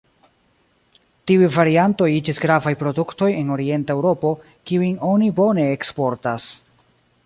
Tiuj 1.31 1.49
variantoj 1.55 2.07
iĝis 2.15 2.41
gravaj 2.47 2.73
produktoj 2.81 3.31
en 3.43 3.55
Orienta 3.59 3.99
Eŭropo 3.99 4.35
kiujn 4.71 5.01
oni 5.15 5.33
bone 5.43 5.73
eksportas. 5.79 6.53